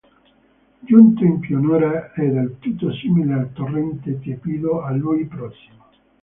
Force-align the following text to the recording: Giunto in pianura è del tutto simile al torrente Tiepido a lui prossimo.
Giunto 0.79 1.23
in 1.23 1.37
pianura 1.41 2.11
è 2.13 2.25
del 2.25 2.55
tutto 2.57 2.91
simile 2.91 3.33
al 3.35 3.53
torrente 3.53 4.19
Tiepido 4.19 4.81
a 4.81 4.89
lui 4.95 5.27
prossimo. 5.27 5.85